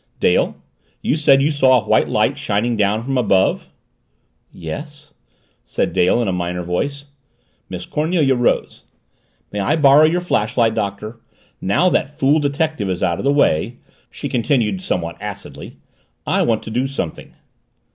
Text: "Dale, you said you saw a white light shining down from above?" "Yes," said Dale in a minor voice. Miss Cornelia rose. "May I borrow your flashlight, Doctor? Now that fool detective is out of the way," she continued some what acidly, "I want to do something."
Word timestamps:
"Dale, 0.19 0.55
you 1.03 1.15
said 1.15 1.43
you 1.43 1.51
saw 1.51 1.79
a 1.79 1.85
white 1.87 2.09
light 2.09 2.35
shining 2.35 2.75
down 2.75 3.03
from 3.03 3.19
above?" 3.19 3.67
"Yes," 4.51 5.13
said 5.63 5.93
Dale 5.93 6.19
in 6.23 6.27
a 6.27 6.31
minor 6.33 6.63
voice. 6.63 7.05
Miss 7.69 7.85
Cornelia 7.85 8.33
rose. 8.33 8.81
"May 9.51 9.59
I 9.59 9.75
borrow 9.75 10.05
your 10.05 10.19
flashlight, 10.21 10.73
Doctor? 10.73 11.19
Now 11.61 11.87
that 11.89 12.17
fool 12.17 12.39
detective 12.39 12.89
is 12.89 13.03
out 13.03 13.19
of 13.19 13.23
the 13.23 13.31
way," 13.31 13.77
she 14.09 14.27
continued 14.27 14.81
some 14.81 15.01
what 15.01 15.21
acidly, 15.21 15.77
"I 16.25 16.41
want 16.41 16.63
to 16.63 16.71
do 16.71 16.87
something." 16.87 17.35